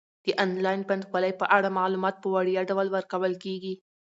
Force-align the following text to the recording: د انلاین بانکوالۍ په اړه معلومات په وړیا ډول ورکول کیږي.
د 0.25 0.27
انلاین 0.43 0.81
بانکوالۍ 0.89 1.33
په 1.41 1.45
اړه 1.57 1.69
معلومات 1.79 2.15
په 2.19 2.27
وړیا 2.35 2.61
ډول 2.71 2.87
ورکول 2.95 3.33
کیږي. 3.43 3.73